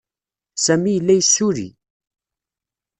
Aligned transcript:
Sami 0.65 0.91
yella 0.93 1.13
yessulli. 1.15 1.67